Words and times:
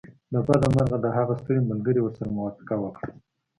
له 0.33 0.39
بده 0.47 0.67
مرغه 0.75 0.97
د 1.01 1.07
هغه 1.17 1.33
ستړي 1.41 1.59
ملګري 1.69 1.99
ورسره 2.03 2.29
موافقه 2.37 2.75
وکړه 2.79 3.11